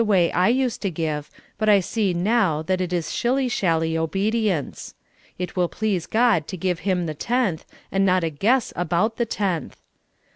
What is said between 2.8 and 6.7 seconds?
is shilly shally obedience. It will please God to